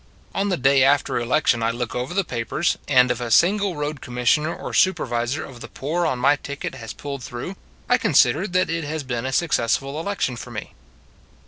[0.33, 3.75] On the day after election I look over the pa pers, and if a single
[3.75, 7.55] Road Commissioner or Supervisor of the Poor on my ticket has pulled through,
[7.87, 10.73] I consider that it has been a successful election for me.